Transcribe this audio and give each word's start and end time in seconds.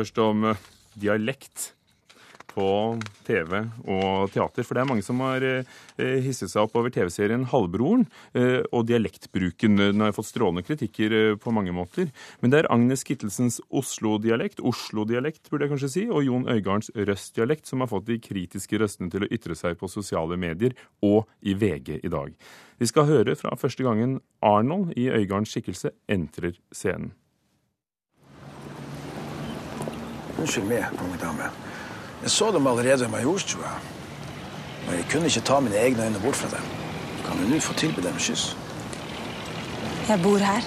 først 0.00 0.24
om 0.24 0.50
eh, 0.50 0.64
dialekt 1.00 1.70
på 2.50 2.98
TV 3.26 3.60
og 3.86 4.30
teater. 4.34 4.66
For 4.66 4.76
det 4.76 4.82
er 4.82 4.88
mange 4.90 5.04
som 5.06 5.20
har 5.24 5.44
eh, 5.46 5.66
hisset 6.24 6.50
seg 6.50 6.64
opp 6.64 6.76
over 6.78 6.92
TV-serien 6.92 7.46
Halvbroren 7.50 8.06
eh, 8.36 8.60
og 8.74 8.86
dialektbruken. 8.90 9.78
Den 9.80 10.04
har 10.04 10.14
fått 10.16 10.30
strålende 10.30 10.64
kritikker 10.66 11.16
eh, 11.16 11.36
på 11.40 11.54
mange 11.54 11.74
måter. 11.76 12.10
Men 12.42 12.52
det 12.52 12.62
er 12.62 12.70
Agnes 12.74 13.04
Kittelsens 13.06 13.60
Oslo-dialekt, 13.68 14.62
Oslo-dialekt 14.66 15.50
burde 15.50 15.66
jeg 15.66 15.74
kanskje 15.74 15.92
si, 15.94 16.06
og 16.10 16.26
Jon 16.26 16.48
Øigards 16.50 16.92
Røst-dialekt 16.96 17.70
som 17.70 17.84
har 17.84 17.92
fått 17.92 18.08
de 18.10 18.20
kritiske 18.22 18.80
røstene 18.82 19.12
til 19.12 19.26
å 19.26 19.30
ytre 19.30 19.56
seg 19.58 19.78
på 19.80 19.90
sosiale 19.90 20.38
medier 20.40 20.76
og 21.06 21.30
i 21.40 21.56
VG 21.58 22.00
i 22.00 22.12
dag. 22.12 22.34
Vi 22.80 22.88
skal 22.88 23.08
høre 23.10 23.36
fra 23.36 23.54
første 23.60 23.84
gangen 23.84 24.20
Arnold 24.44 24.94
i 24.98 25.10
Øigards 25.12 25.52
skikkelse 25.52 25.92
entrer 26.10 26.56
scenen. 26.74 27.12
Unnskyld 30.40 30.66
meg, 30.66 30.84
unge 31.04 31.18
dame. 31.20 31.50
Jeg 32.22 32.30
så 32.30 32.50
dem 32.52 32.66
allerede 32.66 33.04
i 33.04 33.08
Majorstua. 33.08 33.72
Og 34.88 34.94
jeg 34.94 35.04
kunne 35.12 35.26
ikke 35.26 35.40
ta 35.40 35.60
mine 35.60 35.76
egne 35.76 36.06
øyne 36.06 36.20
bort 36.20 36.36
fra 36.36 36.48
dem. 36.56 36.64
Kan 37.26 37.38
du 37.38 37.48
nå 37.48 37.60
få 37.60 37.74
tilby 37.74 38.00
dem 38.00 38.16
kyss? 38.18 38.56
Jeg 40.08 40.22
bor 40.22 40.38
her. 40.38 40.64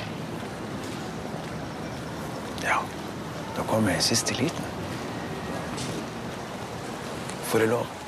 Ja. 2.64 2.78
Da 3.58 3.64
kommer 3.68 3.92
jeg 3.92 4.04
sist 4.04 4.26
til 4.26 4.38
liten. 4.38 4.66
Får 7.44 7.60
jeg 7.60 7.70
lov? 7.70 8.03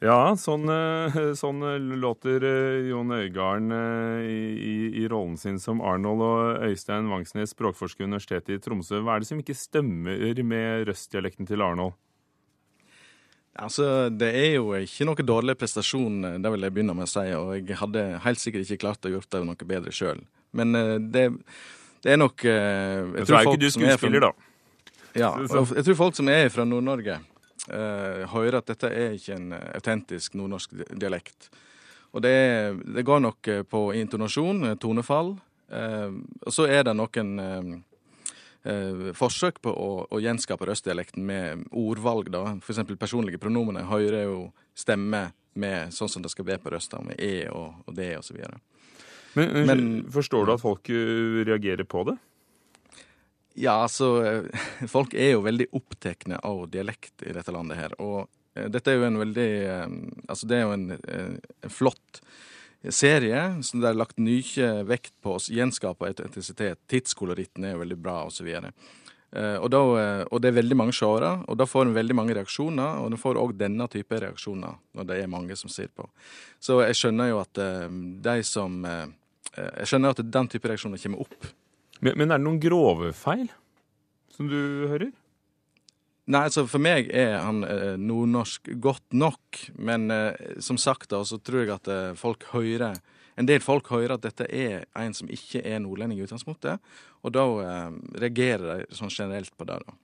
Ja, 0.00 0.32
sånn, 0.40 0.64
eh, 0.72 1.16
sånn 1.42 1.60
låter 2.00 2.44
eh, 2.48 2.88
Jon 2.88 3.12
Øigarden 3.12 3.72
eh, 3.76 4.20
i, 4.24 4.76
i, 5.02 5.08
rollen 5.12 5.36
sin 5.40 5.58
som 5.60 5.82
Arnold 5.84 6.24
og 6.24 6.68
Øystein 6.70 7.10
Vangsnes, 7.12 7.52
språkforsker 7.52 8.06
ved 8.06 8.14
Universitetet 8.14 8.54
i 8.56 8.62
Tromsø. 8.64 9.02
Hva 9.04 9.18
er 9.18 9.24
det 9.24 9.28
som 9.28 9.42
ikke 9.42 9.58
stemmer 9.58 10.40
med 10.40 10.88
røstdialekten 10.88 11.48
til 11.48 11.64
Arnold? 11.64 11.98
Altså, 13.60 14.08
Det 14.08 14.30
er 14.30 14.54
jo 14.54 14.72
ikke 14.78 15.04
noe 15.04 15.26
dårlig 15.26 15.58
prestasjon, 15.60 16.22
det 16.40 16.52
vil 16.54 16.64
jeg 16.64 16.72
begynne 16.72 16.94
med 16.96 17.04
å 17.04 17.10
si. 17.10 17.26
Og 17.36 17.50
jeg 17.58 17.76
hadde 17.76 18.04
helt 18.24 18.40
sikkert 18.40 18.70
ikke 18.70 18.86
klart 18.86 19.04
å 19.04 19.12
gjort 19.12 19.28
det 19.34 19.42
noe 19.44 19.68
bedre 19.68 19.92
sjøl. 19.92 20.22
Men 20.56 20.72
det, 21.12 21.26
det, 22.00 22.14
er 22.14 22.22
nok 22.22 22.46
jeg, 22.46 23.10
jeg 23.18 23.26
tror, 23.26 23.36
er 23.36 23.50
ikke 23.50 23.60
du 23.60 23.68
skuespiller, 23.74 24.30
da. 24.30 24.32
Ja, 25.18 25.34
jeg 25.42 25.84
tror 25.84 25.98
folk 25.98 26.16
som 26.16 26.30
er 26.32 26.48
fra 26.54 26.64
Nord-Norge 26.64 27.18
hører 27.70 28.60
at 28.60 28.70
dette 28.70 28.88
er 28.90 29.16
ikke 29.16 29.36
en 29.36 29.52
eh, 29.56 29.68
autentisk 29.78 30.34
nordnorsk 30.38 30.74
dialekt. 30.98 31.50
Og 32.10 32.24
det, 32.24 32.34
det 32.96 33.06
går 33.06 33.22
nok 33.22 33.48
eh, 33.48 33.62
på 33.62 33.84
intonasjon, 33.98 34.74
tonefall. 34.80 35.36
Og 35.70 36.50
så 36.50 36.64
er 36.66 36.82
det 36.82 36.96
noen 36.98 37.28
forsøk 39.14 39.60
på 39.62 39.70
å, 39.70 39.90
å 40.10 40.18
gjenskape 40.18 40.66
røstdialekten 40.66 41.22
med 41.22 41.62
ordvalg. 41.70 42.32
da. 42.34 42.56
F.eks. 42.58 42.80
personlige 42.98 43.38
pronomener 43.38 43.86
hører 43.86 44.24
jo 44.24 44.40
stemme 44.74 45.28
med 45.54 45.94
sånn 45.94 46.10
som 46.10 46.24
det 46.24 46.32
skal 46.34 46.48
være 46.48 46.64
på 46.64 46.72
røsta, 46.74 46.98
med 47.06 47.22
e 47.22 47.46
og, 47.54 47.84
og 47.86 47.94
d 47.94 48.08
osv. 48.18 48.42
Men, 49.38 49.54
Men 49.70 49.86
forstår 50.10 50.50
du 50.50 50.54
at 50.56 50.64
folk 50.64 50.90
reagerer 50.90 51.86
på 51.86 52.02
det? 52.10 52.18
Ja, 53.54 53.82
altså 53.82 54.10
Folk 54.94 55.14
er 55.14 55.34
jo 55.34 55.46
veldig 55.46 55.70
opptatt 55.76 56.28
av 56.38 56.62
dialekt 56.70 57.24
i 57.26 57.34
dette 57.34 57.54
landet 57.54 57.80
her. 57.80 57.96
Og 58.02 58.22
eh, 58.54 58.68
dette 58.70 58.92
er 58.92 59.00
jo 59.00 59.08
en 59.08 59.20
veldig 59.20 59.50
eh, 59.64 59.98
Altså, 60.28 60.46
det 60.46 60.58
er 60.58 60.66
jo 60.66 60.76
en, 60.76 60.86
eh, 60.96 61.36
en 61.66 61.74
flott 61.74 62.22
serie 62.88 63.42
som 63.66 63.82
det 63.82 63.90
er 63.90 63.98
lagt 63.98 64.16
mye 64.16 64.68
vekt 64.88 65.12
på 65.20 65.34
å 65.36 65.40
gjenskape 65.52 66.14
etnisitet. 66.14 66.80
Tidskoloritten 66.88 67.66
er 67.66 67.74
jo 67.74 67.82
veldig 67.82 67.98
bra, 68.00 68.22
osv. 68.30 68.46
Og, 69.36 69.66
da, 69.68 69.80
og 70.24 70.40
det 70.40 70.48
er 70.48 70.56
veldig 70.56 70.78
mange 70.80 70.94
seere, 70.96 71.34
og 71.44 71.58
da 71.60 71.66
får 71.68 71.84
en 71.90 71.92
veldig 71.98 72.16
mange 72.16 72.38
reaksjoner. 72.38 73.02
Og 73.02 73.10
en 73.10 73.20
får 73.20 73.36
òg 73.42 73.52
denne 73.60 73.84
type 73.92 74.22
reaksjoner 74.24 74.80
når 74.96 75.10
det 75.10 75.20
er 75.20 75.28
mange 75.28 75.58
som 75.60 75.68
ser 75.68 75.92
på. 75.92 76.08
Så 76.56 76.80
jeg 76.80 76.96
skjønner 76.96 77.34
jo 77.34 77.42
at 77.42 77.60
de 77.60 78.38
som 78.48 78.80
Jeg 78.80 79.92
skjønner 79.92 80.16
at 80.16 80.24
den 80.24 80.48
type 80.48 80.72
reaksjoner 80.72 81.04
kommer 81.04 81.28
opp 81.28 81.52
men, 82.00 82.16
men, 82.16 82.30
er 82.30 82.38
det 82.38 82.46
noen 82.46 82.60
grove 82.62 83.12
feil 83.16 83.48
som 84.34 84.48
du 84.50 84.88
hører? 84.90 85.10
Nei, 86.30 86.44
altså 86.46 86.66
For 86.70 86.82
meg 86.82 87.08
er 87.16 87.40
han 87.42 87.64
eh, 87.66 87.96
nordnorsk 87.98 88.70
godt 88.82 89.16
nok. 89.16 89.62
Men 89.82 90.10
eh, 90.14 90.58
som 90.62 90.78
sagt 90.78 91.10
da, 91.10 91.24
så 91.26 91.40
tror 91.42 91.64
jeg 91.64 91.74
at 91.74 91.90
eh, 91.90 92.12
folk 92.18 92.46
hører 92.54 93.00
En 93.40 93.46
del 93.48 93.62
folk 93.64 93.86
hører 93.88 94.18
at 94.18 94.24
dette 94.26 94.44
er 94.52 94.82
en 94.98 95.14
som 95.16 95.30
ikke 95.32 95.62
er 95.64 95.78
nordlending 95.80 96.18
i 96.20 96.24
utgangspunktet. 96.26 96.82
Og 97.24 97.32
da 97.32 97.44
eh, 97.64 97.90
reagerer 98.20 98.82
de 98.82 98.96
sånn 98.96 99.12
generelt 99.12 99.54
på 99.56 99.66
det. 99.68 99.78
da. 99.80 99.96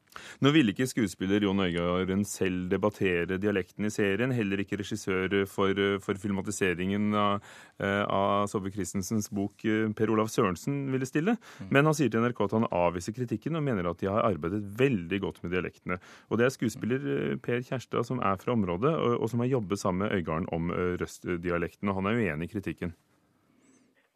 Nå 0.45 0.53
ville 0.55 0.75
ikke 0.75 0.89
skuespiller 0.91 1.45
Jon 1.45 1.63
Øigarden 1.65 2.25
selv 2.29 2.69
debattere 2.73 3.39
dialekten 3.41 3.89
i 3.89 3.93
serien, 3.93 4.35
heller 4.35 4.63
ikke 4.63 4.79
regissør 4.81 5.45
for, 5.51 5.79
for 6.05 6.21
filmatiseringen 6.21 7.15
av, 7.17 7.45
eh, 7.81 8.03
av 8.03 8.47
Sove 8.51 8.73
Christensens 8.75 9.29
bok 9.35 9.65
eh, 9.69 9.87
Per 9.97 10.13
Olav 10.13 10.31
Sørensen 10.33 10.87
ville 10.93 11.09
stille. 11.09 11.37
Mm. 11.61 11.71
Men 11.75 11.91
han 11.91 11.99
sier 11.99 12.13
til 12.13 12.25
NRK 12.25 12.45
at 12.47 12.57
han 12.59 12.69
avviser 12.71 13.17
kritikken 13.17 13.59
og 13.59 13.67
mener 13.67 13.91
at 13.91 14.03
de 14.03 14.11
har 14.11 14.27
arbeidet 14.27 14.63
veldig 14.79 15.23
godt 15.25 15.43
med 15.45 15.55
dialektene. 15.57 16.01
Og 16.31 16.41
det 16.41 16.49
er 16.49 16.55
skuespiller 16.55 17.11
eh, 17.17 17.35
Per 17.43 17.63
Kjærstad 17.67 18.09
som 18.09 18.23
er 18.25 18.39
fra 18.43 18.57
området, 18.57 18.95
og, 18.95 19.19
og 19.21 19.33
som 19.33 19.45
har 19.45 19.53
jobbet 19.53 19.83
sammen 19.83 20.07
med 20.07 20.17
Øigarden 20.19 20.49
om 20.53 20.73
røstdialekten, 21.01 21.89
og 21.91 22.01
han 22.01 22.11
er 22.11 22.21
uenig 22.21 22.51
i 22.51 22.57
kritikken. 22.57 22.97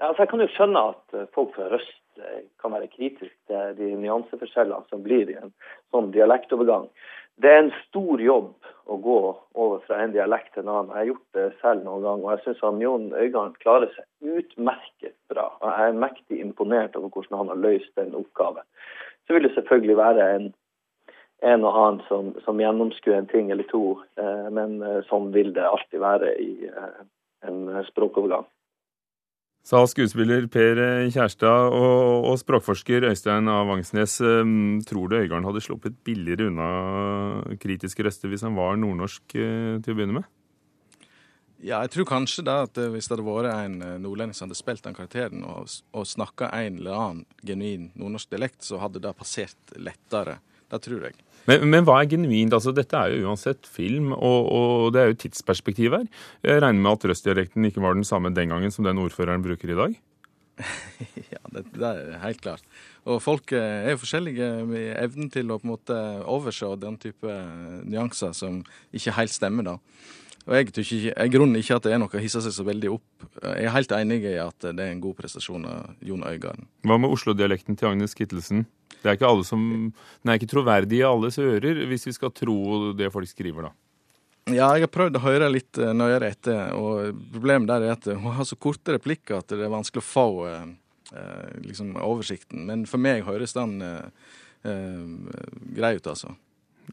Altså 0.01 0.25
jeg 0.25 0.31
kan 0.33 0.41
jo 0.41 0.53
skjønne 0.55 0.83
at 0.95 1.17
folk 1.37 1.55
fra 1.55 1.69
Røst 1.73 1.97
kan 2.61 2.73
være 2.73 2.91
kritisk 2.93 3.33
til 3.49 3.75
de 3.79 3.95
nyanseforskjellene 4.01 4.89
som 4.91 5.03
blir 5.05 5.31
i 5.31 5.39
en 5.41 5.53
sånn 5.93 6.11
dialektovergang. 6.15 6.89
Det 7.41 7.49
er 7.49 7.63
en 7.63 7.73
stor 7.87 8.21
jobb 8.21 8.51
å 8.91 8.97
gå 9.01 9.19
over 9.55 9.81
fra 9.87 10.03
en 10.03 10.13
dialekt 10.13 10.53
til 10.53 10.67
en 10.67 10.73
annen. 10.75 10.91
Jeg 10.93 10.99
har 10.99 11.09
gjort 11.11 11.37
det 11.39 11.47
selv 11.63 11.87
noen 11.87 12.05
gang, 12.05 12.25
og 12.25 12.33
jeg 12.35 12.43
syns 12.45 12.83
Jon 12.85 13.07
Øigarden 13.15 13.55
klarer 13.63 13.93
seg 13.95 14.37
utmerket 14.41 15.17
bra. 15.33 15.47
Og 15.61 15.71
Jeg 15.71 15.93
er 15.93 16.03
mektig 16.05 16.41
imponert 16.41 16.99
over 17.01 17.09
hvordan 17.15 17.39
han 17.39 17.53
har 17.55 17.63
løst 17.65 17.93
den 17.97 18.17
oppgaven. 18.19 18.67
Så 19.25 19.37
vil 19.37 19.47
det 19.47 19.55
selvfølgelig 19.55 19.97
være 19.97 20.29
en, 20.37 20.53
en 21.53 21.65
og 21.65 21.81
annen 21.85 22.05
som, 22.11 22.33
som 22.45 22.61
gjennomskuer 22.61 23.23
en 23.23 23.33
ting 23.33 23.53
eller 23.55 23.69
to, 23.73 23.85
eh, 24.21 24.49
men 24.53 24.81
eh, 24.85 25.01
sånn 25.09 25.33
vil 25.33 25.55
det 25.57 25.65
alltid 25.65 26.03
være 26.03 26.35
i 26.43 26.53
eh, 26.69 27.05
en 27.49 27.63
språkovergang 27.89 28.45
sa 29.67 29.83
skuespiller 29.87 30.47
Per 30.51 30.81
Kjærstad 31.13 31.75
og, 31.77 32.27
og 32.31 32.39
språkforsker 32.41 33.07
Øystein 33.11 33.49
A. 33.51 33.61
Vangsnes. 33.69 34.19
Ehm, 34.25 34.81
tror 34.89 35.11
du 35.11 35.19
Øygarden 35.21 35.47
hadde 35.47 35.63
sluppet 35.65 35.99
billigere 36.05 36.49
unna 36.51 37.57
kritiske 37.61 38.07
røster 38.07 38.33
hvis 38.33 38.45
han 38.47 38.57
var 38.59 38.81
nordnorsk 38.81 39.37
eh, 39.37 39.79
til 39.85 39.95
å 39.95 39.99
begynne 39.99 40.21
med? 40.21 40.29
Ja, 41.61 41.83
jeg 41.85 41.93
tror 41.93 42.07
kanskje 42.09 42.47
da 42.49 42.63
at 42.65 42.79
hvis 42.79 43.05
det 43.05 43.19
hadde 43.19 43.27
vært 43.27 43.53
en 43.53 43.83
eh, 43.85 43.99
nordlending 44.01 44.37
som 44.37 44.49
hadde 44.49 44.57
spilt 44.57 44.87
den 44.87 44.97
karakteren 44.97 45.45
og, 45.45 45.69
og 45.93 46.09
snakka 46.09 46.49
en 46.57 46.79
eller 46.81 46.97
annen 46.97 47.27
genuin 47.45 47.91
nordnorsk 48.01 48.33
dialekt, 48.33 48.63
så 48.65 48.81
hadde 48.81 49.03
det 49.05 49.13
passert 49.19 49.75
lettere. 49.77 50.39
Det 50.71 50.83
tror 50.87 51.09
jeg. 51.09 51.19
Men, 51.49 51.65
men, 51.73 51.87
hva 51.89 51.97
er 52.01 52.11
genuint? 52.11 52.53
Altså, 52.55 52.73
dette 52.77 52.99
er 52.99 53.15
jo 53.15 53.31
uansett 53.31 53.67
film, 53.67 54.13
og, 54.13 54.51
og 54.55 54.93
det 54.95 55.03
er 55.03 55.11
jo 55.11 55.19
tidsperspektiv 55.25 55.97
her. 55.97 56.07
Jeg 56.47 56.63
regner 56.63 56.85
med 56.85 56.93
at 56.93 57.09
røstdialekten 57.11 57.67
ikke 57.67 57.83
var 57.83 57.97
den 57.97 58.07
samme 58.07 58.33
den 58.37 58.53
gangen 58.53 58.75
som 58.75 58.87
den 58.87 59.01
ordføreren 59.03 59.45
bruker 59.45 59.73
i 59.73 59.79
dag? 59.79 59.97
ja, 61.33 61.41
det, 61.55 61.65
det, 61.73 61.89
er 61.89 62.21
helt 62.23 62.43
klart. 62.45 62.65
Og 63.09 63.21
folk 63.25 63.55
eh, 63.57 63.87
er 63.89 63.95
jo 63.95 64.03
forskjellige 64.03 64.51
med 64.69 64.91
evnen 65.01 65.31
til 65.33 65.51
å 65.51 65.59
på 65.61 65.67
en 65.67 65.73
måte 65.73 65.99
overse 66.29 66.69
den 66.81 66.99
type 67.01 67.37
nyanser 67.89 68.37
som 68.37 68.61
ikke 68.93 69.17
helt 69.17 69.35
stemmer, 69.35 69.67
da. 69.73 69.79
Og 70.49 70.57
jeg 70.57 70.71
tror 70.73 70.85
ikke, 70.87 71.13
jeg 71.13 71.33
grunner 71.35 71.63
ikke 71.63 71.77
at 71.77 71.87
det 71.87 71.93
er 71.95 72.01
noe 72.01 72.17
å 72.17 72.23
hisse 72.23 72.41
seg 72.43 72.55
så 72.57 72.65
veldig 72.67 72.93
opp. 72.95 73.25
Jeg 73.43 73.67
er 73.69 73.75
helt 73.75 73.93
enig 73.95 74.23
i 74.25 74.37
at 74.41 74.65
det 74.65 74.83
er 74.83 74.95
en 74.95 75.03
god 75.03 75.19
prestasjon 75.19 75.67
av 75.69 76.05
Jon 76.05 76.25
Øigarden. 76.27 76.69
Hva 76.89 76.97
med 77.01 77.13
Oslo-dialekten 77.13 77.77
til 77.79 77.91
Agnes 77.93 78.17
Kittelsen? 78.17 78.65
Det 79.01 79.09
er 79.09 79.17
ikke 79.17 79.31
alle 79.31 79.47
som, 79.49 79.63
Den 80.21 80.33
er 80.33 80.41
ikke 80.41 80.51
troverdig 80.51 81.01
i 81.01 81.07
alles 81.09 81.39
ører, 81.41 81.85
hvis 81.89 82.09
vi 82.11 82.17
skal 82.17 82.35
tro 82.37 82.91
det 82.97 83.09
folk 83.15 83.29
skriver, 83.31 83.71
da. 83.71 83.73
Ja, 84.51 84.71
jeg 84.75 84.87
har 84.87 84.93
prøvd 84.93 85.19
å 85.19 85.23
høre 85.23 85.51
litt 85.53 85.79
eh, 85.79 85.93
nøyere 85.95 86.31
etter, 86.33 86.73
og 86.75 87.17
problemet 87.35 87.69
der 87.71 87.87
er 87.87 87.95
at 87.95 88.09
hun 88.11 88.35
har 88.35 88.47
så 88.49 88.59
korte 88.59 88.97
replikker 88.97 89.39
at 89.39 89.53
det 89.53 89.63
er 89.67 89.73
vanskelig 89.73 90.03
å 90.03 90.07
få 90.07 90.27
eh, 90.49 90.71
eh, 91.13 91.51
liksom, 91.67 91.93
oversikten. 92.01 92.65
Men 92.67 92.87
for 92.91 93.03
meg 93.03 93.27
høres 93.29 93.55
den 93.57 93.79
eh, 93.85 94.31
eh, 94.67 95.03
grei 95.77 95.95
ut, 95.99 96.09
altså. 96.11 96.35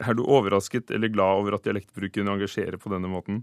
Er 0.03 0.13
du 0.13 0.25
overrasket 0.27 0.91
eller 0.93 1.09
glad 1.09 1.41
over 1.41 1.57
at 1.57 1.65
dialektbruken 1.65 2.29
engasjerer 2.35 2.77
på 2.81 2.91
denne 2.93 3.09
måten? 3.09 3.41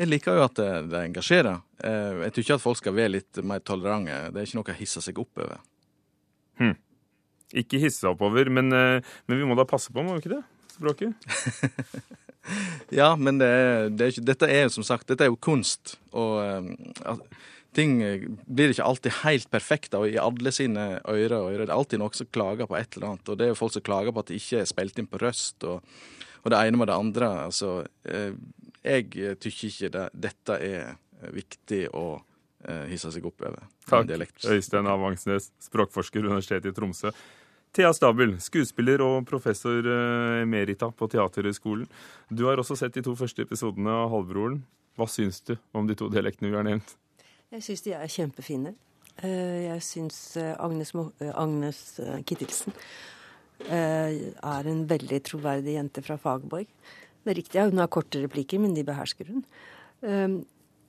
Jeg 0.00 0.08
liker 0.08 0.38
jo 0.38 0.46
at 0.46 0.56
det, 0.56 0.70
det 0.88 1.02
engasjerer. 1.10 1.58
Jeg 1.84 2.32
tror 2.32 2.44
ikke 2.46 2.56
at 2.56 2.62
folk 2.62 2.78
skal 2.78 2.94
være 2.96 3.12
litt 3.18 3.40
mer 3.44 3.60
tolerante. 3.60 4.30
Det 4.32 4.40
er 4.40 4.46
ikke 4.48 4.56
noe 4.56 4.72
å 4.72 4.78
hisse 4.78 5.02
seg 5.04 5.20
opp 5.20 5.42
over. 5.42 5.60
Hm. 6.62 6.72
Ikke 7.52 7.80
hisse 7.82 8.08
oppover, 8.08 8.48
men, 8.48 8.72
eh, 8.72 9.14
men, 9.26 9.38
vi 9.38 9.46
må 9.48 9.56
da 9.58 9.68
passe 9.68 9.92
på, 9.92 10.02
må 10.04 10.16
vi 10.16 10.24
ikke 10.24 10.36
det? 10.36 10.42
Språket? 10.72 11.26
ja, 13.00 13.12
men 13.16 13.40
det 13.42 13.52
det 13.98 14.08
er 14.08 14.28
dette 14.32 14.48
er 14.48 14.64
jo 14.64 14.76
som 14.78 14.86
sagt 14.86 15.10
dette 15.10 15.26
er 15.26 15.32
jo 15.32 15.36
kunst. 15.36 15.98
Og 16.16 16.40
uh, 16.40 17.20
ting 17.76 18.00
blir 18.48 18.72
ikke 18.72 18.86
alltid 18.88 19.18
helt 19.20 19.50
perfekte 19.52 20.00
og 20.00 20.08
i 20.08 20.20
alle 20.20 20.54
sine 20.54 20.86
ører 21.04 21.36
og 21.38 21.52
ører. 21.52 21.66
Det 21.66 21.70
er 21.70 21.76
alltid 21.76 22.02
noen 22.02 22.16
som 22.16 22.32
klager 22.32 22.70
på 22.70 22.78
et 22.80 22.96
eller 22.96 23.12
annet. 23.12 23.28
Og 23.28 23.38
det 23.38 23.46
er 23.46 23.52
jo 23.52 23.60
folk 23.60 23.76
som 23.76 23.84
klager 23.84 24.16
på 24.16 24.24
at 24.24 24.32
det 24.32 24.40
ikke 24.40 24.62
er 24.62 24.72
spilt 24.72 24.98
inn 25.02 25.12
på 25.12 25.20
røst, 25.20 25.68
og, 25.68 25.84
og 26.42 26.52
det 26.52 26.64
ene 26.64 26.80
med 26.80 26.88
det 26.88 26.98
andre. 27.04 27.30
Altså, 27.46 27.78
jeg 28.82 29.08
tykker 29.12 29.68
ikke 29.68 29.92
det, 29.94 30.08
dette 30.24 30.58
er 30.72 31.32
viktig 31.36 31.84
å 31.92 32.06
hisse 32.88 33.10
seg 33.12 33.24
opp 33.26 33.42
over. 33.42 33.68
Takk, 33.90 34.10
Øystein 34.46 34.86
Avangsnes, 34.86 35.50
språkforsker 35.66 36.22
ved 36.22 36.30
Universitetet 36.30 36.70
i 36.70 36.76
Tromsø. 36.76 37.10
Thea 37.72 37.88
Stabel, 37.96 38.34
skuespiller 38.44 39.00
og 39.00 39.22
professor 39.24 39.86
emerita 40.42 40.90
på 40.92 41.06
Teaterhøgskolen. 41.08 41.86
Du 42.28 42.44
har 42.44 42.60
også 42.60 42.76
sett 42.76 42.98
de 42.98 43.02
to 43.06 43.14
første 43.16 43.46
episodene 43.46 43.94
av 44.02 44.10
Halvbroren. 44.12 44.58
Hva 45.00 45.06
syns 45.08 45.40
du 45.48 45.54
om 45.72 45.86
de 45.88 45.96
to 45.96 46.10
dialektene 46.12 46.50
vi 46.50 46.58
har 46.58 46.66
nevnt? 46.68 46.90
Jeg 47.52 47.64
syns 47.64 47.84
de 47.86 47.94
er 47.96 48.10
kjempefine. 48.12 48.74
Jeg 49.24 49.80
syns 49.84 50.18
Agnes, 50.36 50.92
Agnes 51.32 51.80
Kittelsen 52.28 52.76
er 53.72 54.68
en 54.68 54.82
veldig 54.90 55.20
troverdig 55.30 55.78
jente 55.78 56.04
fra 56.04 56.18
Fagborg. 56.20 56.68
Det 57.22 57.32
er 57.32 57.38
riktig, 57.38 57.62
hun 57.70 57.80
har 57.80 57.88
korte 57.92 58.20
replikker, 58.20 58.60
men 58.60 58.74
de 58.76 58.84
behersker 58.84 59.32
hun. 59.32 59.44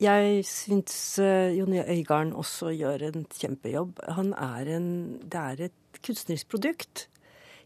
Jeg 0.03 0.43
syns 0.49 0.97
Jonny 1.55 1.79
Øigarden 1.79 2.33
også 2.35 2.73
gjør 2.75 3.07
en 3.11 3.23
kjempejobb. 3.29 4.03
Han 4.17 4.33
er 4.35 4.73
en 4.79 4.89
Det 5.23 5.39
er 5.39 5.65
et 5.69 5.79
kunstnerisk 6.05 6.49
produkt. 6.51 7.07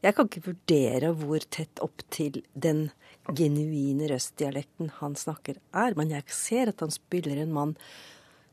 Jeg 0.04 0.16
kan 0.16 0.30
ikke 0.30 0.46
vurdere 0.52 1.14
hvor 1.18 1.44
tett 1.54 1.82
opp 1.84 2.04
til 2.14 2.44
den 2.54 2.90
genuine 3.36 4.08
røstdialekten 4.12 4.92
han 5.00 5.18
snakker 5.20 5.58
er, 5.76 5.98
men 5.98 6.14
jeg 6.14 6.28
ser 6.32 6.72
at 6.72 6.84
han 6.84 6.94
spiller 6.94 7.42
en 7.42 7.56
mann 7.56 7.74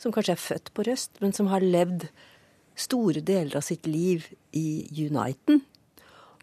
som 0.01 0.13
kanskje 0.15 0.35
er 0.35 0.43
født 0.43 0.73
på 0.75 0.85
Røst, 0.89 1.21
men 1.23 1.33
som 1.37 1.51
har 1.53 1.65
levd 1.65 2.09
store 2.75 3.23
deler 3.23 3.61
av 3.61 3.65
sitt 3.67 3.87
liv 3.87 4.27
i 4.57 4.85
Uniten, 5.05 5.63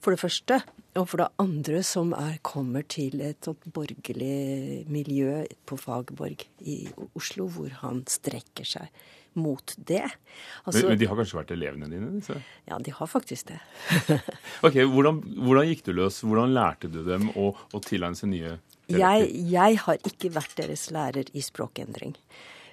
for 0.01 0.15
det 0.15 0.21
første. 0.21 0.61
Og 0.97 1.05
for 1.07 1.21
det 1.21 1.29
andre 1.39 1.81
som 1.87 2.11
er, 2.17 2.39
kommer 2.43 2.83
til 2.83 3.21
et 3.23 3.39
sånt 3.45 3.63
borgerlig 3.71 4.83
miljø 4.91 5.43
på 5.69 5.77
Fagerborg 5.79 6.43
i 6.67 6.81
Oslo, 7.15 7.47
hvor 7.47 7.71
han 7.83 8.01
strekker 8.11 8.67
seg 8.67 9.03
mot 9.33 9.73
det. 9.77 10.03
Altså, 10.63 10.81
men, 10.81 10.89
men, 10.93 10.99
de 10.99 11.07
har 11.07 11.19
kanskje 11.19 11.37
vært 11.39 11.53
elevene 11.55 11.87
dine? 11.91 12.09
Disse? 12.17 12.35
Ja, 12.67 12.79
de 12.83 12.93
har 12.97 13.09
faktisk 13.09 13.51
det. 13.53 13.59
ok, 14.65 14.81
hvordan, 14.91 15.21
hvordan, 15.37 15.69
gikk 15.71 15.85
du 15.87 15.93
løs? 15.95 16.21
Hvordan 16.25 16.55
lærte 16.55 16.91
du 16.91 17.01
dem 17.07 17.29
å, 17.39 17.51
å 17.71 17.83
tilegne 17.85 18.19
seg 18.19 18.33
nye 18.33 18.57
jeg, 18.91 19.27
jeg, 19.51 19.77
har 19.85 20.01
ikke 20.07 20.31
vært 20.35 20.57
deres 20.57 20.89
lærer 20.91 21.29
i 21.37 21.43
språkendring. 21.45 22.15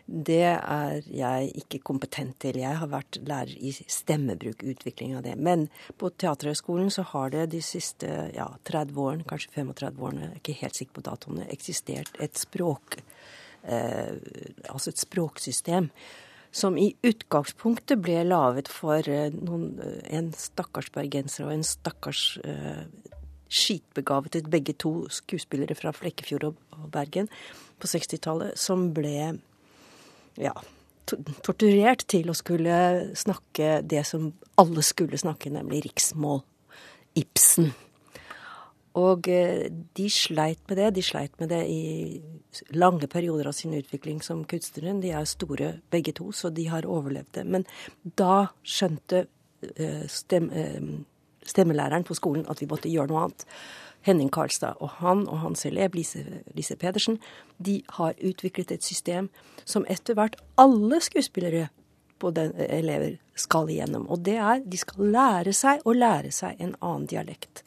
Det 0.08 0.54
er 0.56 1.04
jeg 1.12 1.50
ikke 1.60 1.82
kompetent 1.84 2.38
til. 2.40 2.56
Jeg 2.62 2.78
har 2.80 2.88
vært 2.88 3.18
lærer 3.28 3.52
i 3.60 3.74
stemmebruk, 3.76 4.64
utvikling 4.64 5.12
av 5.18 5.26
det. 5.26 5.34
Men 5.36 5.66
på 6.00 6.08
Teaterhøgskolen 6.10 6.88
så 6.90 7.04
har 7.10 7.34
det 7.34 7.50
de 7.52 7.60
siste 7.64 8.08
ja, 8.34 8.48
30 8.70 9.02
årene, 9.04 9.26
kanskje 9.28 9.52
35 9.58 10.00
årene, 10.00 10.30
jeg 10.30 10.32
er 10.32 10.40
ikke 10.40 10.60
helt 10.62 10.80
sikker 10.80 10.96
på 10.98 11.04
datoene, 11.10 11.50
eksistert 11.52 12.18
et 12.24 12.40
språk... 12.40 13.02
Eh, 13.68 14.14
altså 14.70 14.92
et 14.92 15.00
språksystem 15.02 15.88
som 16.54 16.78
i 16.80 16.92
utgangspunktet 17.06 18.00
ble 18.02 18.22
laget 18.26 18.70
for 18.72 19.04
eh, 19.08 19.28
noen, 19.34 19.76
eh, 19.84 20.00
en 20.18 20.30
stakkars 20.36 20.90
bergenser 20.94 21.46
og 21.46 21.54
en 21.54 21.66
stakkars 21.66 22.22
uh, 22.44 22.86
skitbegavet, 23.48 24.40
begge 24.50 24.74
to 24.76 24.92
skuespillere 25.12 25.76
fra 25.78 25.92
Flekkefjord 25.96 26.50
og 26.50 26.88
Bergen 26.92 27.30
på 27.80 27.90
60-tallet, 27.90 28.58
som 28.60 28.90
ble 28.96 29.38
ja, 30.38 30.54
torturert 31.46 32.04
til 32.10 32.30
å 32.30 32.36
skulle 32.36 32.78
snakke 33.18 33.80
det 33.88 34.04
som 34.08 34.30
alle 34.60 34.84
skulle 34.84 35.20
snakke, 35.20 35.52
nemlig 35.54 35.86
riksmål. 35.88 36.42
Ibsen. 37.18 37.72
Og 38.96 39.28
de 39.28 40.06
sleit 40.10 40.60
med 40.68 40.78
det. 40.80 40.94
De 40.96 41.02
sleit 41.04 41.34
med 41.40 41.50
det 41.52 41.60
i 41.68 42.22
lange 42.70 43.06
perioder 43.06 43.48
av 43.48 43.52
sin 43.52 43.74
utvikling 43.76 44.22
som 44.24 44.44
kunstnere. 44.48 44.96
De 45.02 45.12
er 45.14 45.28
store 45.28 45.74
begge 45.90 46.14
to, 46.16 46.32
så 46.32 46.50
de 46.50 46.68
har 46.68 46.88
overlevd 46.88 47.34
det. 47.36 47.44
Men 47.46 47.66
da 48.02 48.48
skjønte 48.64 49.26
eh, 49.76 50.06
stem, 50.08 50.50
eh, 50.50 50.88
stemmelæreren 51.46 52.06
på 52.08 52.16
skolen 52.18 52.46
at 52.48 52.62
vi 52.62 52.70
måtte 52.70 52.90
gjøre 52.90 53.12
noe 53.12 53.26
annet. 53.28 53.46
Henning 54.06 54.30
Karlstad 54.30 54.78
og 54.80 54.92
han 55.00 55.24
og 55.28 55.40
hans 55.42 55.66
elev 55.66 55.96
Lise, 55.98 56.22
Lise 56.54 56.76
Pedersen 56.78 57.18
de 57.58 57.80
har 57.96 58.14
utviklet 58.22 58.70
et 58.72 58.84
system 58.86 59.26
som 59.66 59.84
etter 59.90 60.14
hvert 60.14 60.38
alle 60.56 61.00
skuespillere 61.02 61.66
på 62.18 62.30
den, 62.34 62.54
elever 62.54 63.18
skal 63.38 63.70
igjennom. 63.70 64.06
Og 64.10 64.22
det 64.26 64.38
er 64.38 64.62
de 64.64 64.78
skal 64.78 65.10
lære 65.14 65.54
seg 65.54 65.84
å 65.86 65.94
lære 65.94 66.32
seg 66.34 66.58
en 66.62 66.74
annen 66.78 67.06
dialekt. 67.10 67.62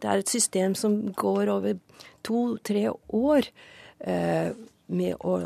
Det 0.00 0.10
er 0.10 0.22
et 0.22 0.32
system 0.32 0.76
som 0.78 0.98
går 1.16 1.52
over 1.52 1.78
to-tre 2.26 2.88
år 2.90 3.48
eh, 4.06 4.52
med 4.90 5.18
å 5.20 5.40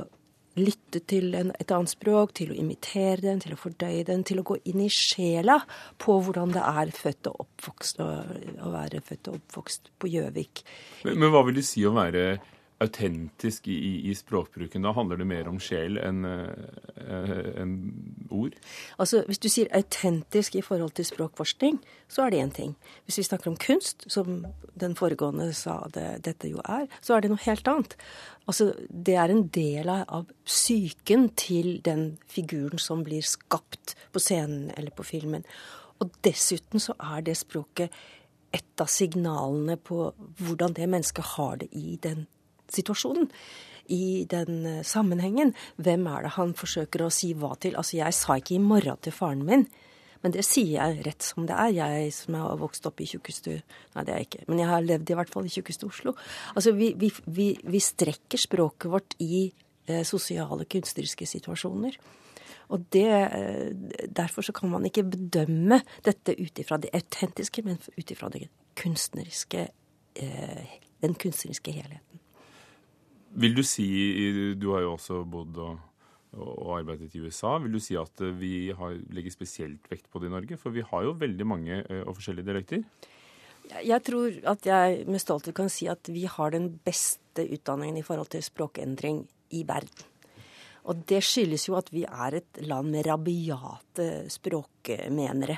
lytte 0.54 1.00
til 1.10 1.34
en, 1.34 1.50
et 1.58 1.72
annet 1.74 1.90
språk, 1.90 2.34
til 2.38 2.52
å 2.52 2.58
imitere 2.58 3.22
den, 3.24 3.42
til 3.42 3.56
å 3.56 3.58
fordøye 3.58 4.04
den, 4.06 4.22
til 4.26 4.40
å 4.40 4.46
gå 4.46 4.58
inn 4.70 4.84
i 4.84 4.90
sjela 4.92 5.58
på 6.00 6.18
hvordan 6.22 6.54
det 6.54 6.62
er 6.62 6.92
født 6.94 7.30
og 7.30 7.44
oppvokst, 7.46 8.02
å, 8.04 8.10
å 8.62 8.74
være 8.74 9.02
født 9.04 9.32
og 9.32 9.40
oppvokst 9.40 9.90
på 9.98 10.10
Gjøvik. 10.14 10.64
Men, 11.04 11.18
men, 11.18 11.32
hva 11.34 11.42
vil 11.48 11.58
du 11.58 11.64
si 11.66 11.82
å 11.86 11.94
være 11.96 12.36
autentisk 12.84 13.66
i, 13.72 13.80
i, 14.10 14.14
språkbruken? 14.18 14.86
Da 14.86 14.94
handler 14.94 15.22
det 15.22 15.28
mer 15.30 15.50
om 15.50 15.58
sjel 15.62 15.98
enn 16.02 16.22
uh, 16.26 16.54
en 17.58 17.74
ord? 18.34 18.56
Altså, 18.98 19.22
Hvis 19.26 19.38
du 19.38 19.48
sier 19.48 19.70
autentisk 19.72 20.56
i 20.56 20.62
forhold 20.64 20.94
til 20.94 21.06
språkforskning, 21.08 21.80
så 22.08 22.24
er 22.24 22.30
det 22.30 22.42
én 22.42 22.52
ting. 22.54 22.74
Hvis 23.04 23.18
vi 23.18 23.26
snakker 23.28 23.50
om 23.50 23.56
kunst, 23.56 24.04
som 24.12 24.46
den 24.80 24.96
foregående 24.98 25.52
sa 25.54 25.78
det, 25.94 26.24
dette 26.26 26.50
jo 26.50 26.60
er, 26.64 26.86
så 27.00 27.14
er 27.14 27.24
det 27.24 27.30
noe 27.30 27.44
helt 27.46 27.68
annet. 27.68 27.96
Altså, 28.46 28.72
Det 28.88 29.14
er 29.14 29.30
en 29.30 29.46
del 29.48 29.88
av 29.88 30.26
psyken 30.44 31.30
til 31.36 31.80
den 31.84 32.18
figuren 32.28 32.78
som 32.78 33.04
blir 33.04 33.22
skapt 33.22 33.94
på 34.12 34.18
scenen 34.18 34.70
eller 34.76 34.90
på 34.90 35.02
filmen. 35.02 35.44
Og 36.00 36.10
dessuten 36.24 36.80
så 36.80 36.94
er 37.00 37.22
det 37.22 37.36
språket 37.36 37.90
et 38.54 38.80
av 38.80 38.90
signalene 38.90 39.76
på 39.76 40.12
hvordan 40.38 40.74
det 40.76 40.88
mennesket 40.88 41.24
har 41.36 41.56
det 41.56 41.68
i 41.72 41.98
den 42.02 42.26
situasjonen. 42.70 43.30
I 43.92 44.24
den 44.30 44.64
eh, 44.66 44.84
sammenhengen. 44.86 45.54
Hvem 45.76 46.06
er 46.10 46.26
det 46.26 46.36
han 46.38 46.54
forsøker 46.56 47.04
å 47.04 47.12
si 47.12 47.32
hva 47.34 47.54
til? 47.60 47.76
Altså, 47.80 47.98
jeg 47.98 48.16
sa 48.16 48.38
ikke 48.40 48.56
i 48.56 48.62
morgen 48.62 49.00
til 49.04 49.14
faren 49.14 49.44
min. 49.46 49.66
Men 50.24 50.32
det 50.32 50.46
sier 50.48 50.78
jeg 50.78 51.02
rett 51.04 51.24
som 51.24 51.44
det 51.44 51.52
er, 51.52 51.74
jeg 51.76 52.12
som 52.16 52.38
har 52.38 52.56
vokst 52.56 52.86
opp 52.88 53.02
i 53.04 53.08
tjukkeste 53.10 53.58
Nei, 53.58 54.04
det 54.06 54.14
er 54.14 54.22
jeg 54.22 54.28
ikke. 54.30 54.44
Men 54.48 54.62
jeg 54.62 54.70
har 54.70 54.86
levd 54.86 55.12
i 55.12 55.18
hvert 55.18 55.32
fall 55.34 55.44
i 55.44 55.52
tjukkeste 55.52 55.88
Oslo. 55.90 56.14
Altså, 56.56 56.72
vi, 56.78 56.94
vi, 56.96 57.10
vi, 57.28 57.50
vi, 57.60 57.82
strekker 57.84 58.40
språket 58.40 58.88
vårt 58.90 59.16
i 59.20 59.44
eh, 59.52 60.00
sosiale, 60.08 60.64
kunstneriske 60.64 61.28
situasjoner. 61.28 62.00
Og 62.72 62.88
det, 62.96 63.04
eh, 63.04 64.08
Derfor 64.08 64.48
så 64.48 64.56
kan 64.56 64.72
man 64.72 64.88
ikke 64.88 65.04
bedømme 65.12 65.82
dette 66.08 66.32
ut 66.40 66.58
ifra 66.58 66.80
det 66.80 66.94
autentiske, 66.96 67.62
men 67.62 67.76
ut 67.76 68.10
ifra 68.16 68.32
eh, 68.32 68.48
den 71.04 71.14
kunstneriske 71.20 71.76
helheten. 71.76 72.23
Vil 73.34 73.56
du 73.56 73.64
si, 73.66 73.88
du 74.54 74.70
har 74.74 74.84
jo 74.84 74.94
også 74.94 75.24
bodd 75.26 75.58
og, 75.58 75.80
og 76.38 76.70
arbeidet 76.78 77.14
i 77.14 77.22
USA, 77.24 77.56
vil 77.62 77.74
du 77.76 77.82
si 77.82 77.96
at 77.98 78.22
eh, 78.22 78.34
vi 78.38 78.54
har, 78.74 78.94
legger 79.14 79.34
spesielt 79.34 79.90
vekt 79.90 80.08
på 80.10 80.22
det 80.22 80.30
i 80.30 80.34
Norge? 80.34 80.58
For 80.60 80.74
vi 80.74 80.84
har 80.86 81.04
jo 81.06 81.16
veldig 81.18 81.46
mange 81.46 81.80
eh, 81.82 82.02
og 82.04 82.16
forskjellige 82.18 82.48
dialekter. 82.48 82.84
Jeg 83.84 84.04
tror 84.04 84.34
at 84.50 84.66
jeg 84.68 85.04
med 85.08 85.22
stolthet 85.22 85.56
kan 85.56 85.70
si 85.72 85.88
at 85.90 86.10
vi 86.12 86.26
har 86.30 86.52
den 86.52 86.68
beste 86.84 87.46
utdanningen 87.46 87.98
i 87.98 88.04
forhold 88.06 88.30
til 88.34 88.44
språkendring 88.44 89.22
i 89.56 89.62
verden. 89.66 90.10
Og 90.84 91.00
det 91.08 91.22
skyldes 91.24 91.64
jo 91.70 91.78
at 91.78 91.88
vi 91.94 92.04
er 92.04 92.40
et 92.40 92.60
land 92.68 92.90
med 92.92 93.06
rabiate 93.08 94.26
språkmenere. 94.32 95.56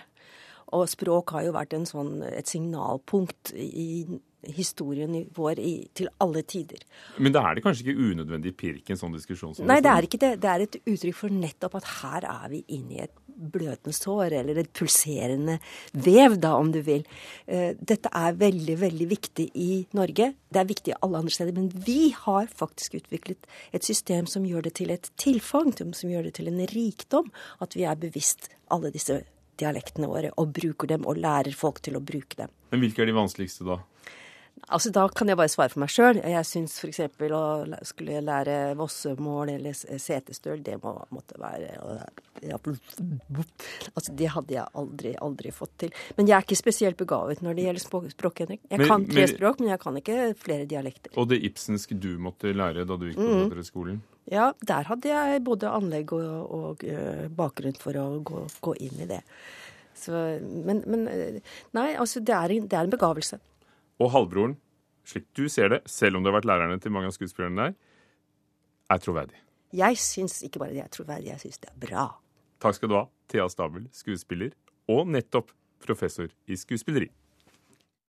Og 0.76 0.86
språk 0.90 1.34
har 1.34 1.46
jo 1.46 1.54
vært 1.54 1.74
sånn, 1.90 2.20
et 2.26 2.46
signalpunkt 2.50 3.52
i 3.58 4.06
historien 4.54 5.14
vår 5.34 5.60
i, 5.62 5.74
til 5.96 6.10
alle 6.22 6.42
tider. 6.46 6.82
Men 7.18 7.34
da 7.34 7.44
er 7.48 7.56
det 7.56 7.64
kanskje 7.66 7.86
ikke 7.86 8.10
unødvendig 8.12 8.54
pirk 8.58 8.88
i 8.88 8.94
en 8.94 9.00
sånn 9.00 9.16
diskusjon? 9.16 9.56
Nei, 9.66 9.80
det 9.84 9.92
er 9.92 10.08
ikke 10.08 10.22
det. 10.22 10.32
Det 10.42 10.50
er 10.50 10.66
et 10.66 10.80
uttrykk 10.82 11.20
for 11.24 11.34
nettopp 11.44 11.78
at 11.80 11.94
her 12.00 12.28
er 12.30 12.50
vi 12.52 12.62
inne 12.76 12.98
i 12.98 13.04
et 13.06 13.14
bløtende 13.36 13.92
sår, 13.92 14.32
eller 14.38 14.62
et 14.62 14.72
pulserende 14.76 15.58
vev, 15.92 16.38
da, 16.40 16.54
om 16.56 16.70
du 16.72 16.80
vil. 16.84 17.04
Eh, 17.44 17.76
dette 17.76 18.08
er 18.08 18.38
veldig, 18.40 18.78
veldig 18.80 19.08
viktig 19.10 19.48
i 19.60 19.70
Norge. 19.96 20.32
Det 20.48 20.62
er 20.62 20.70
viktig 20.70 20.96
alle 21.04 21.20
andre 21.20 21.36
steder. 21.36 21.56
Men 21.56 21.68
vi 21.86 22.14
har 22.16 22.48
faktisk 22.48 22.96
utviklet 23.00 23.48
et 23.76 23.84
system 23.84 24.28
som 24.30 24.46
gjør 24.48 24.68
det 24.68 24.76
til 24.80 24.92
et 24.94 25.10
tilfang, 25.20 25.74
som 25.76 26.12
gjør 26.12 26.30
det 26.30 26.36
til 26.40 26.48
en 26.52 26.62
rikdom, 26.72 27.32
at 27.60 27.76
vi 27.76 27.84
er 27.84 27.98
bevisst 28.00 28.50
alle 28.72 28.90
disse 28.94 29.22
dialektene 29.60 30.08
våre 30.10 30.32
og 30.40 30.52
bruker 30.56 30.90
dem 30.90 31.06
og 31.08 31.20
lærer 31.20 31.54
folk 31.56 31.80
til 31.84 31.96
å 31.96 32.04
bruke 32.04 32.38
dem. 32.38 32.52
Men 32.72 32.82
hvilke 32.82 33.04
er 33.04 33.10
de 33.10 33.16
vanskeligste, 33.16 33.64
da? 33.68 33.80
Altså, 34.68 34.90
Da 34.90 35.06
kan 35.14 35.28
jeg 35.28 35.36
bare 35.38 35.48
svare 35.52 35.70
for 35.70 35.78
meg 35.80 35.90
sjøl. 35.92 36.18
Jeg 36.26 36.44
syns 36.48 36.78
f.eks. 36.80 36.98
å 37.30 37.42
skulle 37.86 38.22
lære 38.24 38.74
vossemål 38.74 39.52
eller 39.54 39.72
setestøl, 39.76 40.00
setesdøl, 40.00 40.62
det 40.64 40.78
må, 40.82 40.94
måtte 41.14 41.38
være 41.38 41.76
ja, 42.42 42.56
Altså, 43.94 44.14
Det 44.16 44.28
hadde 44.32 44.54
jeg 44.56 44.66
aldri, 44.74 45.12
aldri 45.22 45.52
fått 45.54 45.76
til. 45.84 45.92
Men 46.16 46.26
jeg 46.26 46.36
er 46.38 46.46
ikke 46.46 46.58
spesielt 46.58 46.98
begavet 46.98 47.42
når 47.44 47.54
det 47.56 47.66
gjelder 47.68 48.10
språk, 48.12 48.38
Henrik. 48.42 48.60
Jeg 48.70 48.78
Men- 48.78 48.88
kan 48.88 49.06
tre 49.06 49.20
men- 49.26 49.28
språk, 49.36 49.60
men 49.60 49.68
jeg 49.68 49.80
kan 49.80 49.94
ikke 49.96 50.34
flere 50.36 50.66
dialekter. 50.66 51.10
Og 51.16 51.28
det 51.28 51.42
ibsenske 51.44 51.98
du 52.00 52.18
måtte 52.18 52.52
lære 52.54 52.86
da 52.86 52.96
du 52.96 53.06
gikk 53.12 53.16
på 53.16 53.28
Mm. 53.28 53.50
teaterhøgskolen? 53.50 54.00
Ja, 54.30 54.52
der 54.64 54.82
hadde 54.84 55.04
jeg 55.06 55.44
både 55.44 55.70
anlegg 55.70 56.12
og, 56.12 56.50
og 56.50 56.78
bakgrunn 57.36 57.76
for 57.78 57.92
å 57.92 58.22
gå, 58.24 58.48
gå 58.60 58.74
inn 58.80 59.00
i 59.00 59.06
det. 59.06 59.22
Så, 59.94 60.10
men, 60.42 60.82
men 60.86 61.40
Nei, 61.72 61.94
altså, 61.94 62.20
det 62.22 62.34
er, 62.34 62.48
det 62.66 62.72
er 62.72 62.82
en 62.84 62.90
begavelse. 62.90 63.38
Og 64.02 64.12
halvbroren, 64.12 64.56
slik 65.06 65.26
du 65.38 65.46
ser 65.52 65.72
det, 65.72 65.80
selv 65.90 66.18
om 66.18 66.24
du 66.24 66.30
har 66.30 66.38
vært 66.38 66.48
lærerne 66.50 66.78
til 66.82 66.92
mange 66.94 67.10
av 67.10 67.16
skuespillerne 67.16 67.68
der, 67.68 67.76
er 68.92 69.02
troverdig. 69.02 69.38
Jeg 69.76 69.98
syns 69.98 70.40
ikke 70.46 70.62
bare 70.62 70.74
det 70.76 70.84
er 70.84 70.92
troverdig, 70.92 71.32
jeg 71.32 71.42
syns 71.46 71.62
det 71.62 71.70
er 71.72 71.78
bra. 71.86 72.06
Takk 72.62 72.78
skal 72.78 72.90
du 72.92 72.96
ha, 72.98 73.04
Thea 73.30 73.46
Stabel, 73.52 73.88
skuespiller, 73.94 74.52
og 74.88 75.08
nettopp 75.10 75.50
professor 75.82 76.30
i 76.46 76.58
skuespilleri. 76.58 77.10